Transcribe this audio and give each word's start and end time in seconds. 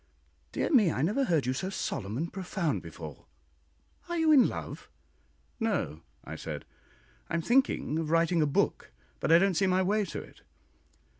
"Dear 0.51 0.71
me, 0.71 0.91
I 0.91 1.03
never 1.03 1.25
heard 1.25 1.45
you 1.45 1.53
so 1.53 1.69
solemn 1.69 2.17
and 2.17 2.33
profound 2.33 2.81
before. 2.81 3.27
Are 4.09 4.17
you 4.17 4.31
in 4.31 4.47
love?" 4.49 4.89
"No," 5.59 6.01
I 6.23 6.35
said; 6.35 6.65
"I 7.29 7.35
am 7.35 7.43
thinking 7.43 7.99
of 7.99 8.09
writing 8.09 8.41
a 8.41 8.47
book, 8.47 8.91
but 9.19 9.31
I 9.31 9.37
don't 9.37 9.53
see 9.53 9.67
my 9.67 9.83
way 9.83 10.03
to 10.05 10.19
it." 10.19 10.41